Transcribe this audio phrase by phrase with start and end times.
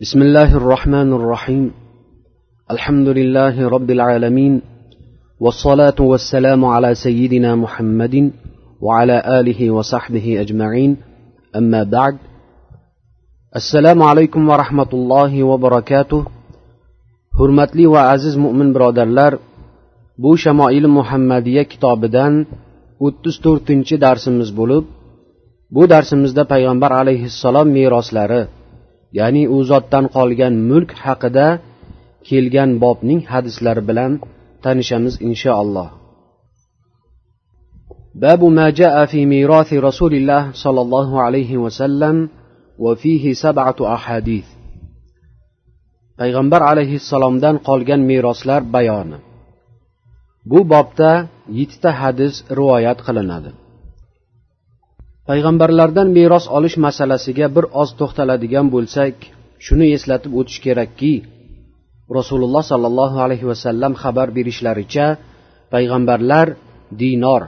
[0.00, 1.64] بسم الله الرحمن الرحيم
[2.70, 4.62] الحمد لله رب العالمين
[5.40, 8.14] والصلاه والسلام على سيدنا محمد
[8.80, 10.96] وعلى اله وصحبه اجمعين
[11.56, 12.14] اما بعد
[13.56, 16.22] السلام عليكم ورحمه الله وبركاته
[17.38, 19.32] hurmatli va aziz mo'min birodarlar
[20.22, 22.32] bu shamoili muhammadiya kitobidan
[23.06, 24.84] o'ttiz to'rtinchi darsimiz bo'lib
[25.74, 28.42] bu darsimizda payg'ambar alayhissalom meroslari
[29.18, 31.48] ya'ni u zotdan qolgan mulk haqida
[32.28, 34.12] kelgan bobning hadislari bilan
[34.64, 35.90] tanishamiz inshaalloh
[38.24, 42.16] باب ما جاء في ميراث رسول الله صلى الله عليه وسلم
[42.84, 44.46] وفيه سبعة أحاديث
[46.20, 49.18] payg'ambar alayhissalomdan qolgan meroslar bayoni
[50.50, 51.10] bu bobda
[51.58, 53.50] yettita hadis rivoyat qilinadi
[55.29, 59.15] Payg'ambarlardan meros olish masalasiga bir oz to'xtaladigan bo'lsak
[59.65, 61.13] shuni eslatib o'tish kerakki
[62.17, 65.07] rasululloh sollallohu alayhi vasallam xabar berishlaricha
[65.73, 66.47] payg'ambarlar
[67.01, 67.43] dinor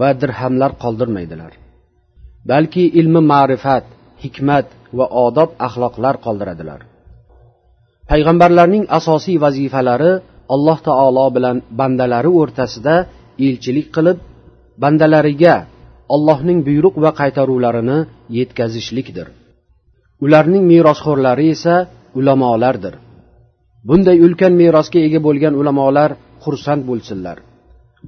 [0.00, 1.52] va dirhamlar qoldirmaydilar.
[2.50, 3.84] Balki ilmi ma'rifat
[4.24, 4.66] hikmat
[4.98, 6.80] va odob axloqlar qoldiradilar.
[8.10, 10.12] Payg'ambarlarning asosiy vazifalari
[10.54, 12.94] alloh taolo bilan bandalari o'rtasida
[13.46, 14.18] elchilik qilib
[14.82, 15.56] bandalariga
[16.14, 17.98] allohning buyruq va qaytaruvlarini
[18.38, 19.26] yetkazishlikdir.
[20.24, 21.74] Ularning merosxo'rlari esa
[22.18, 22.94] ulamolardir.
[23.88, 26.10] Bunday ulkan merosga ega bo'lgan ulamolar
[26.44, 27.38] xursand bo'lsinlar.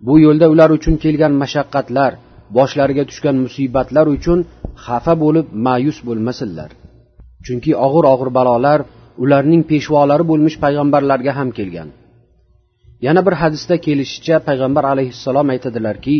[0.06, 2.12] Bu yo'lda ular uchun kelgan mashaqqatlar
[2.56, 4.38] boshlariga tushgan musibatlar uchun
[4.84, 6.70] xafa bo'lib ma'yus bo'lmasinlar.
[7.44, 8.80] Chunki og'ir og'ir balolar
[9.22, 11.88] ularning peshvolari bo'lmish payg'ambarlarga ham kelgan.
[13.06, 16.16] Yana bir hadisda kelishicha payg'ambar alayhissalom aytadilarki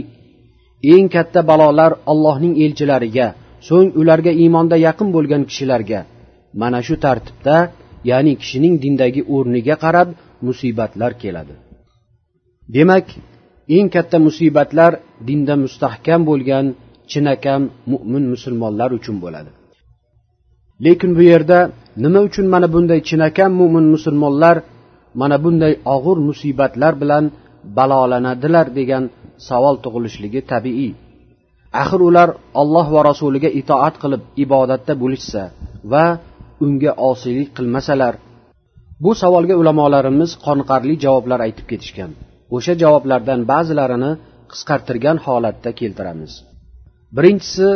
[0.95, 3.27] eng katta balolar allohning elchilariga
[3.69, 6.01] so'ng ularga iymonda yaqin bo'lgan kishilarga.
[6.61, 7.57] Mana shu tartibda
[8.11, 10.09] ya'ni kishining dindagi o'rniga qarab
[10.47, 11.55] musibatlar keladi.
[12.75, 13.07] Demak
[13.77, 14.93] eng katta musibatlar
[15.29, 16.67] dinda mustahkam bo'lgan
[17.11, 19.51] chinakam mo'min musulmonlar uchun bo'ladi.
[20.85, 21.59] Lekin bu yerda
[22.03, 24.57] nima uchun mana bunday chinakam mo'min musulmonlar
[25.21, 27.25] mana bunday og'ir musibatlar bilan
[27.77, 29.05] balolanadilar degan
[29.49, 30.93] savol tug'ilishligi tabiiy.
[31.83, 32.29] Axir ular
[32.61, 35.43] olloh va rasuliga itoat qilib ibodatda bo'lishsa
[35.93, 36.05] va
[36.65, 38.15] unga osiylik qilmasalar.
[39.03, 42.11] Bu savolga ulamolarimiz qoniqarli javoblar aytib ketishgan.
[42.57, 44.13] O'sha javoblardan ba'zilarini
[44.51, 46.33] qisqartirgan holatda keltiramiz.
[47.17, 47.69] Birinchisi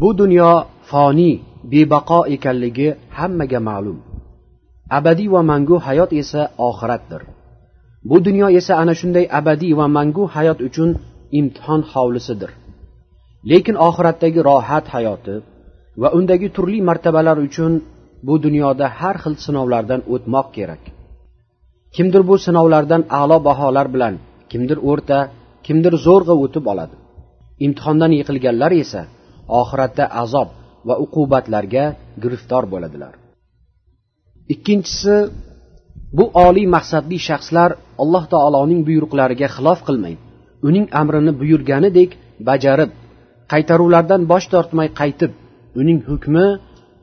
[0.00, 0.50] bu dunyo
[0.90, 1.34] foniy
[1.72, 2.88] bebaqo ekanligi
[3.18, 3.98] hammaga ma'lum.
[4.98, 7.22] Abadiy va mangu hayot esa oxiratdir.
[8.10, 10.90] Bu dunyo esa ana shunday abadiy va mangu hayot uchun
[11.38, 12.50] imtihon hovlisidir.
[13.50, 15.34] Lekin oxiratdagi rohat hayoti
[16.02, 17.72] va undagi turli martabalar uchun
[18.26, 20.82] bu dunyoda har xil sinovlardan o'tmoq kerak.
[21.96, 24.14] Kimdir bu sinovlardan a'lo baholar bilan
[24.50, 25.18] kimdir o'rta
[25.66, 26.96] kimdir zo'rg'a o'tib oladi.
[27.66, 29.02] Imtihondan yiqilganlar esa
[29.60, 30.48] oxiratda azob
[30.88, 31.84] va uqubatlarga
[32.22, 33.14] giriftor bo'ladilar.
[34.54, 35.16] Ikkinchisi
[36.16, 37.70] bu oliy maqsadli shaxslar
[38.02, 40.16] alloh taoloning buyruqlariga xilof qilmang.
[40.68, 42.10] Uning amrini buyurganidek
[42.48, 42.90] bajarib
[43.52, 45.32] qaytaruvlardan bosh tortmay qaytib
[45.80, 46.46] uning hukmi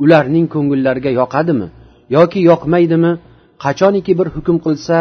[0.04, 1.68] ularning ko'ngillariga yoqadimi
[2.16, 3.12] yoki yoqmaydimi
[3.66, 4.98] qachoniki bir hukm qilsa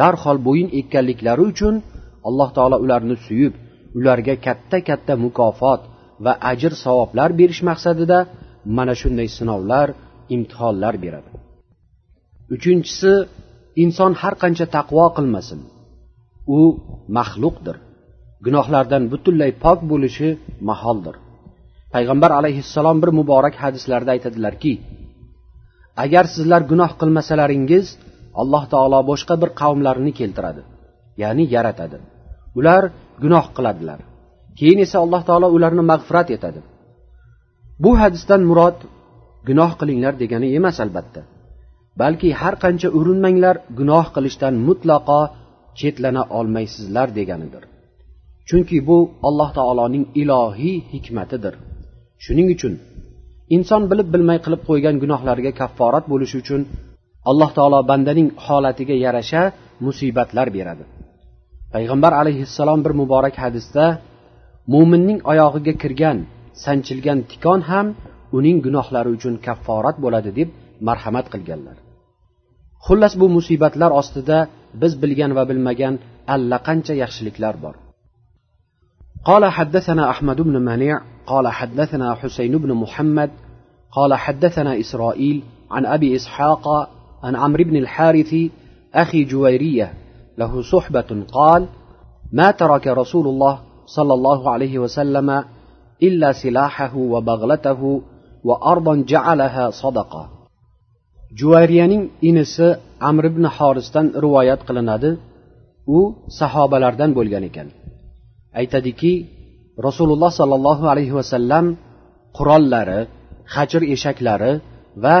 [0.00, 1.74] darhol bo'yin ekkanliklari uchun
[2.28, 3.54] alloh taolo ularni suyib
[3.98, 5.80] ularga katta katta mukofot
[6.24, 8.18] va ajr savoblar berish maqsadida
[8.76, 9.88] mana shunday sinovlar
[10.34, 11.30] imtihonlar beradi.
[12.54, 13.12] Uchinchisi
[13.82, 15.60] inson har qancha taqvo qilmasin
[16.56, 16.60] u
[17.18, 17.76] maxluqdir.
[18.46, 20.28] Gunohlardan butunlay pok bo'lishi
[20.68, 21.16] maholdir.
[21.94, 24.72] Payg'ambar alayhissalom bir muborak hadislarda aytadilarki
[26.04, 27.86] agar sizlar gunoh qilmasalaringiz
[28.40, 30.62] alloh taolo boshqa bir qavmlarni keltiradi
[31.22, 31.98] ya'ni yaratadi.
[32.58, 32.82] Ular
[33.22, 34.00] gunoh qiladilar.
[34.58, 36.60] Keyin esa alloh taolo ularni mag'firat etadi.
[37.82, 38.78] Bu hadisdan murod
[39.48, 41.20] gunoh qilinglar degani emas albatta.
[42.00, 45.20] Balki har qancha urinmanglar gunoh qilishdan mutlaqo
[45.78, 47.62] chetlana olmaysizlar deganidir.
[48.48, 48.98] Chunki bu
[49.28, 51.54] alloh taoloning ilohiy hikmatidir.
[52.24, 52.74] Shuning uchun
[53.56, 56.60] inson bilib bilmay qilib qo'ygan gunohlariga kafforat bo'lishi uchun
[57.30, 59.42] alloh taolo bandaning holatiga yarasha
[59.86, 60.84] musibatlar beradi.
[61.74, 63.84] Payg'ambar alayhissalom bir muborak hadisda
[64.74, 66.18] mo'minning oyog'iga kirgan
[66.64, 67.86] sanchilgan tikon ham
[68.38, 70.48] uning gunohlari uchun kafforat bo'ladi deb
[70.88, 71.76] marhamat qilganlar.
[72.86, 74.38] Xullas bu musibatlar ostida
[74.82, 75.94] biz bilgan va bilmagan
[76.34, 77.74] allaqancha yaxshiliklar bor.
[79.24, 83.30] قال حدثنا أحمد بن منيع قال حدثنا حسين بن محمد
[83.92, 86.64] قال حدثنا إسرائيل عن أبي إسحاق
[87.22, 88.34] عن عمرو بن الحارث
[88.94, 89.94] أخي جويرية
[90.38, 91.66] له صحبة قال
[92.32, 95.44] ما ترك رسول الله صلى الله عليه وسلم
[96.02, 98.02] إلا سلاحه وبغلته
[98.44, 100.41] وأرضا جعلها صدقة
[101.39, 102.67] juvayriyaning inisi
[103.09, 105.09] amr ibn xorisdan rivoyat qilinadi
[105.97, 105.99] u
[106.39, 107.67] sahobalardan bo'lgan ekan
[108.59, 109.13] aytadiki
[109.87, 111.65] rasululloh sollallohu alayhi vasallam
[112.37, 112.99] qurollari
[113.55, 114.53] hajr eshaklari
[115.03, 115.17] va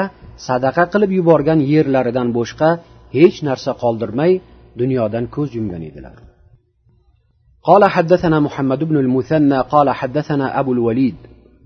[0.47, 2.69] sadaqa qilib yuborgan yerlaridan boshqa
[3.17, 4.31] hech narsa qoldirmay
[4.81, 6.17] dunyodan ko'z yumgan edilar
[7.69, 11.15] قال حدثنا محمد بن المثنى قال حدثنا أبو الوليد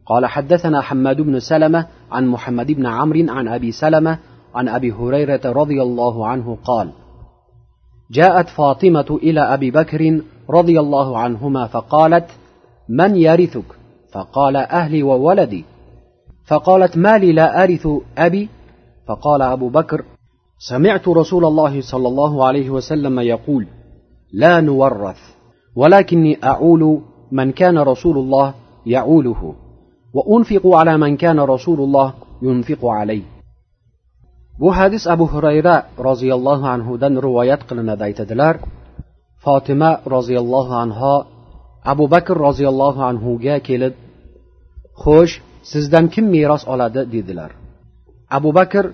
[0.05, 1.81] قال حدثنا حماد بن سلمة
[2.11, 4.13] عن محمد بن عمرو عن أبي سلمة
[4.56, 6.92] عن أبي هريرة رضي الله عنه قال
[8.10, 10.20] جاءت فاطمة إلى أبي بكر
[10.50, 12.26] رضي الله عنهما فقالت
[12.88, 13.64] من يرثك؟
[14.12, 15.64] فقال أهلي وولدي.
[16.46, 17.88] فقالت ما لي لا أرث
[18.18, 18.48] أبي؟
[19.08, 20.04] فقال أبو بكر
[20.58, 23.66] سمعت رسول الله صلى الله عليه وسلم يقول
[24.32, 25.18] لا نورث
[25.76, 27.00] ولكني أعول
[27.32, 28.54] من كان رسول الله
[28.86, 29.54] يعوله
[30.14, 33.35] وأنفق على من كان رسول الله ينفق عليه.
[34.60, 35.76] Bu hadis abu hurayra
[36.08, 38.54] roziyallohu anhudan rivoyat qilinadi aytadilar.
[39.44, 41.14] Fotima roziyallohu anho
[41.92, 43.94] abu bakr roziyallohu anhuga kelib
[45.02, 45.34] xo'sh
[45.72, 47.00] sizdan kim meros oladi?
[47.14, 47.50] dedilar.
[48.38, 48.84] Abu bakr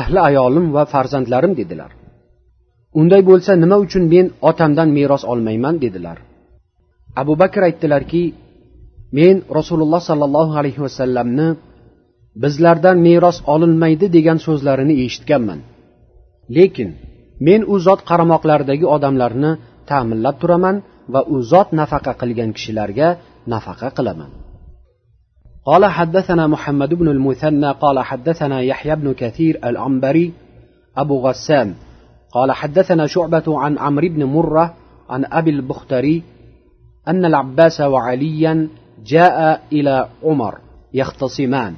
[0.00, 1.90] ahli ayolim va farzandlarim dedilar.
[3.00, 5.74] Unday bo'lsa nima uchun men otamdan meros olmayman?
[5.84, 6.18] dedilar.
[7.22, 8.24] Abu bakr aytdilarki
[9.18, 11.48] men rasululloh sollallohu alayhi vasallamni
[12.43, 15.59] bizlardan meros olinmaydi degan so'zlarini eshitganman
[16.57, 16.89] lekin
[17.47, 19.51] men u zot qaramoqlaridagi odamlarni
[19.89, 20.75] ta'minlab turaman
[21.13, 23.07] va u zot nafaqa qilgan kishilarga
[23.53, 24.31] nafaqa qilaman
[25.71, 30.33] قال حدثنا محمد بن المثنى قال حدثنا يحيى بن كثير العنبري
[30.97, 31.67] أبو غسان
[32.31, 34.65] قال حدثنا شعبة عن عمرو بن مرة
[35.09, 36.23] عن أبي البختري
[37.07, 38.67] أن العباس وعليا
[39.05, 40.53] جاء إلى عمر
[40.93, 41.73] يختصمان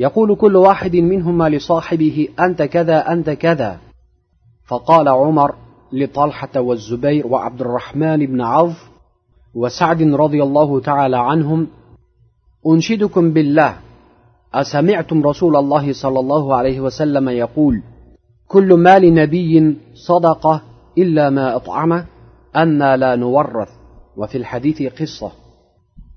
[0.00, 3.78] يقول كل واحد منهما لصاحبه أنت كذا أنت كذا.
[4.66, 5.54] فقال عمر
[5.92, 8.90] لطلحة والزبير وعبد الرحمن بن عوف
[9.54, 11.66] وسعد رضي الله تعالى عنهم
[12.66, 13.76] أنشدكم بالله
[14.54, 17.82] أسمعتم رسول الله صلى الله عليه وسلم يقول
[18.48, 20.62] كل مال نبي صدقة
[20.98, 22.04] إلا ما أطعمه
[22.56, 23.68] أنا لا نورث.
[24.16, 25.32] وفي الحديث قصة.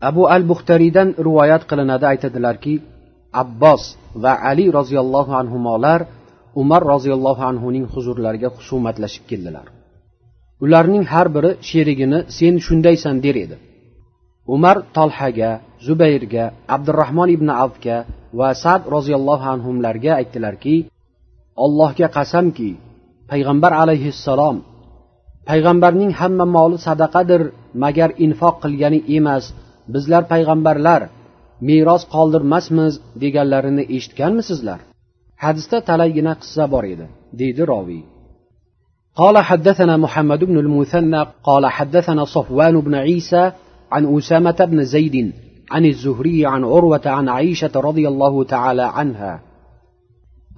[0.03, 2.81] أبو البختريدن روايات قلنا دايت دلاركي
[3.41, 3.83] abbos
[4.23, 5.99] va ali roziyallohu anhular
[6.61, 9.67] umar roziyallohu anhuning huzurlariga husumatlashib keldilar.
[10.63, 13.57] Ularning har biri sherigini sen shundaysan der edi.
[14.55, 15.51] Umar tolhaga
[15.85, 16.45] zubayrga
[16.75, 17.97] abdurahmon ibn avfga
[18.39, 20.75] va sad roziyallohu anhularga aytdilarki
[21.65, 22.69] allohga qasamki
[23.31, 24.57] payg'ambar alayhissalom
[25.49, 27.41] payg'ambarning hamma moli sadaqadir
[27.83, 29.43] magar infoq qilgani emas
[29.93, 31.01] bizlar payg'ambarlar
[31.68, 34.80] meros qoldirmasmiz deganlarini eshitganmisizlar
[35.44, 37.06] hadisda talaygina qissa bor edi
[37.40, 38.04] deydi roviy
[39.22, 43.52] قال حدثنا محمد بن المثنى قال حدثنا صفوان بن عيسى
[43.92, 45.32] عن أسامة بن زيد
[45.70, 49.40] عن الزهري عن عروة عن عائشة رضي الله تعالى عنها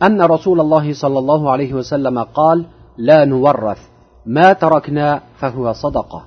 [0.02, 2.66] أن رسول الله صلى الله عليه وسلم قال
[2.99, 3.80] لا نورث
[4.26, 6.25] ما تركنا فهو صدقة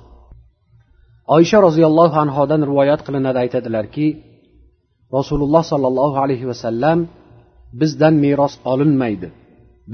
[1.30, 4.27] عائشة رضي الله عنها روايات قلنا aytadilarki
[5.17, 6.97] rasululloh sollallohu alayhi vasallam
[7.81, 9.27] bizdan meros olinmaydi.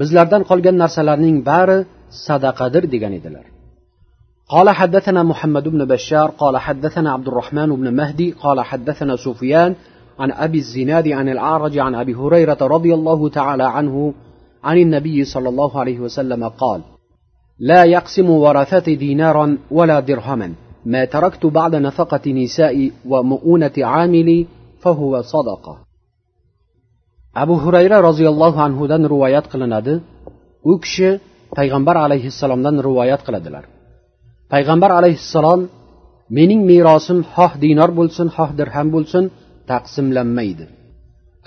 [0.00, 1.78] Bizlardan qolgan narsalarning bari
[2.26, 3.46] sadaqadir degan edilar.
[4.54, 9.74] قال حدثنا محمد بن بشار قال حدثنا عبد الرحمن بن مهدي قال حدثنا سفيان
[10.18, 14.14] عن أبي الزناد عن الأعرج عن أبي هريرة رضي الله تعالى عنه
[14.64, 16.80] عن النبي صلى الله عليه وسلم قال
[17.58, 20.52] لا يقسم ورثتي دينارا ولا درهما
[20.86, 24.46] ما تركت بعد نفقة نسائي ومؤونة عاملي
[24.85, 25.75] فهو صدقة
[27.35, 29.93] abu hurayra roziyallohu anhudan rivoyat qilinadi
[30.71, 31.09] u kishi
[31.57, 33.63] payg'ambar alayhissalomdan rivoyat qiladilar
[34.53, 35.61] payg'ambar alayhissalom
[36.37, 39.23] mening merosim xoh dinor bo'lsin xoh dirham bo'lsin
[39.71, 40.65] taqsimlanmaydi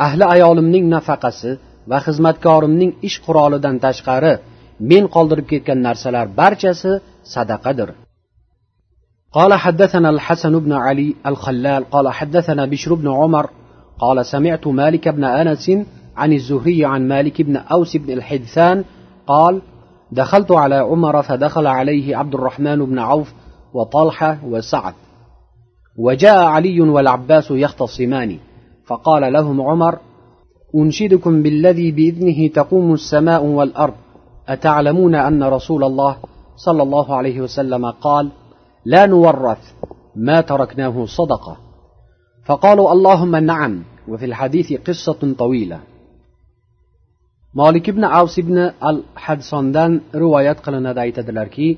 [0.06, 1.50] ahli ayolimning nafaqasi
[1.90, 4.34] va xizmatkorimning ish qurolidan tashqari
[4.90, 6.92] men qoldirib ketgan narsalar barchasi
[7.34, 7.88] sadaqadir
[9.33, 13.49] قال حدثنا الحسن بن علي الخلال قال حدثنا بشر بن عمر
[13.99, 15.71] قال سمعت مالك بن أنس
[16.17, 18.83] عن الزهري عن مالك بن أوس بن الحدثان
[19.27, 19.61] قال
[20.11, 23.33] دخلت على عمر فدخل عليه عبد الرحمن بن عوف
[23.73, 24.93] وطلحة وسعد
[25.99, 28.37] وجاء علي والعباس يختصمان
[28.85, 29.99] فقال لهم عمر
[30.75, 33.93] أنشدكم بالذي بإذنه تقوم السماء والأرض
[34.47, 36.17] أتعلمون أن رسول الله
[36.55, 38.29] صلى الله عليه وسلم قال
[38.84, 39.62] لا نورث
[40.16, 41.56] ما تركناه صدقة
[42.44, 45.80] فقالوا اللهم نعم وفي الحديث قصة طويلة
[47.54, 48.56] molik ibn avs ibn
[48.88, 51.68] al hadsondan rivoyat qilinadi aytadilarki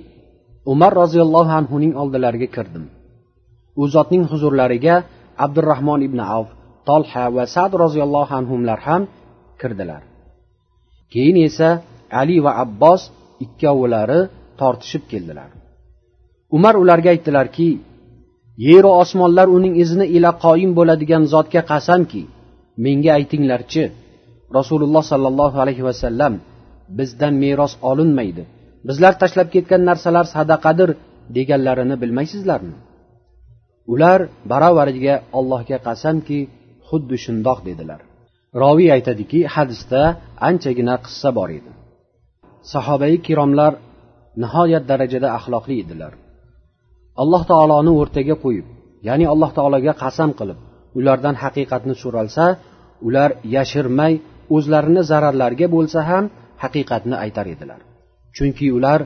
[0.73, 2.85] umar roziyallohu anhuning oldilariga kirdim
[3.81, 4.95] u zotning huzurlariga
[5.45, 6.49] abdurahmon ibn avf
[6.89, 9.03] tolha va sad roziyallohu anhular ham
[9.61, 10.03] kirdilar
[11.13, 11.71] keyin esa
[12.21, 13.03] ali va abbos
[13.45, 14.21] ikkovlari
[14.61, 15.51] tortishib keldilar
[16.58, 17.70] Umar ularga aytdilarki
[18.70, 22.24] yeru osmonlar uning izni ila qoyim bo'ladigan zotga qasamki
[22.86, 23.84] menga aytinglarchi
[24.58, 26.34] rasululloh sollallohu alayhi vasallam
[26.98, 28.44] bizdan meros olinmaydi.
[28.88, 30.90] Bizlar tashlab ketgan narsalar sadaqadir
[31.36, 32.76] deganlarini bilmaysizlarmi?
[33.94, 34.20] Ular
[34.52, 36.40] baravariga allohga qasamki
[36.88, 38.02] xuddi shundoq dedilar.
[38.62, 40.02] Roviy aytadiki hadisda
[40.50, 41.72] anchagina qissa bor edi.
[42.72, 43.74] Sahobai kiromlar
[44.44, 46.14] nihoyat darajada axloqli edilar.
[47.23, 48.67] alloh taoloni o'rtaga qo'yib
[49.09, 50.59] ya'ni alloh taologa qasam qilib
[50.99, 52.45] ulardan haqiqatni so'ralsa
[53.07, 54.13] ular yashirmay
[54.57, 56.25] o'zlarini zararlariga bo'lsa ham
[56.63, 57.81] haqiqatni aytar edilar
[58.37, 59.01] chunki ular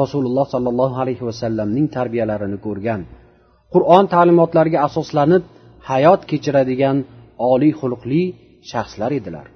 [0.00, 3.00] rasululloh sollallohu alayhi vasallamning tarbiyalarini ko'rgan
[3.74, 5.42] qur'on ta'limotlariga asoslanib
[5.90, 6.96] hayot kechiradigan
[7.52, 8.22] oliy xulqli
[8.70, 9.46] shaxslar edilar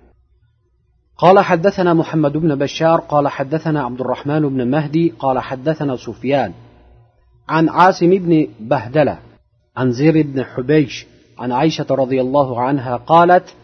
[1.25, 6.51] قال حدثنا محمد بن بشار قال حدثنا عبد الرحمن بن مهدي قال حدثنا سفيان
[7.50, 9.18] عن عاصم بن بهدلة
[9.78, 11.08] عن زير بن حبيش
[11.40, 13.56] عن عائشة رضي الله عنها قالت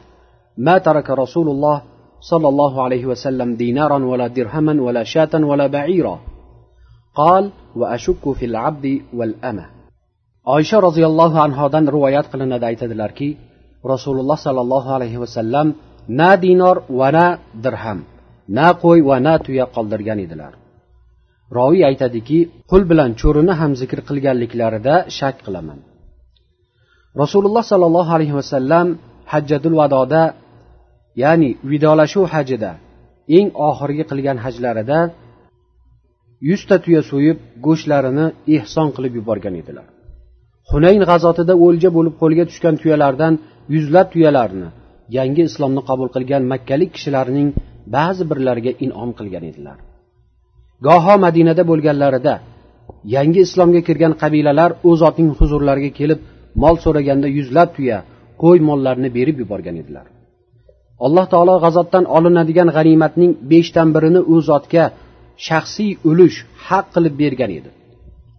[0.57, 1.81] ما ترك رسول الله
[2.21, 6.19] صلى الله عليه وسلم دينارا ولا درهما ولا شاة ولا بعيرا.
[7.15, 9.65] قال وأشك في العبد والأمة.
[10.47, 13.37] عائشة رضي الله عنها دان روايات قلنا دايت دلاركي
[13.85, 15.73] رسول الله صلى الله عليه وسلم
[16.07, 18.03] نا دينار ونا درهم
[18.49, 20.53] نا قوي ونا تويا قلدر يعني دلار.
[21.57, 22.39] Roviy aytadiki
[22.71, 25.79] qul bilan cho'rini ham zikr qilganliklarida shak qilaman.
[27.21, 28.87] Rasululloh sollallohu alayhi vasallam
[29.31, 30.23] hajjatul vadoda
[31.23, 32.71] ya'ni vidolashuv hajida
[33.37, 34.99] eng oxirgi qilgan hajlarida
[36.49, 38.25] yuzta tuya so'yib go'shtlarini
[38.55, 39.87] ehson qilib yuborgan edilar.
[40.71, 43.33] Hunayn g'azotida o'lja bo'lib qo'lga tushgan tuyalardan
[43.75, 44.67] yuzlab tuyalarni
[45.17, 47.49] yangi islomni qabul qilgan makkalik kishilarning
[47.95, 49.77] ba'zi birlariga inom qilgan edilar.
[50.87, 52.33] Goho madinada bo'lganlarida
[53.15, 56.19] yangi islomga kirgan qabilalar u zotning huzurlariga kelib
[56.63, 57.97] mol so'raganda yuzlab tuya
[58.41, 60.05] qo'y mollarni berib yuborgan edilar.
[61.05, 64.85] Alloh taolo g'azotdan olinadigan g'animatning beshdan birini u zotga
[65.47, 67.69] shaxsiy ulush haq qilib bergan edi.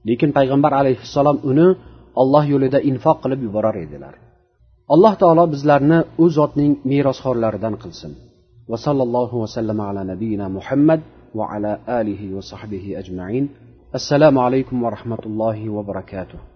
[0.08, 1.68] Lekin payg'ambar alayhissalom uni
[2.22, 4.14] olloh yo'lida infoq qilib yuborar edilar.
[4.94, 8.12] Alloh taolo bizlarni u zotning merosxo'rlaridan qilsin.
[8.70, 11.00] Va sallallohu vasallam ala nabiyina muhammad
[11.34, 13.48] va ala alihi va sahbihi ajmain
[13.92, 16.49] assalomu alaykum va rahmatullohi va barakatuh